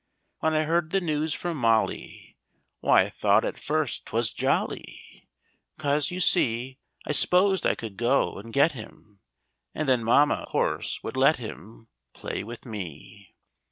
[0.39, 2.35] When I heard the news from Molly,
[2.79, 5.29] Why, I thought at first 't was jolly,
[5.77, 9.19] 'Cause, you see, I s'posed I could go and get him
[9.75, 13.35] And then Mama, course, would let him Play with me.